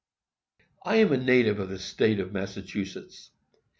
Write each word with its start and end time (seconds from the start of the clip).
I 0.83 0.95
am 0.95 1.11
a 1.11 1.17
native 1.17 1.59
of 1.59 1.69
the 1.69 1.77
State 1.77 2.19
of 2.19 2.33
Massachusetts. 2.33 3.29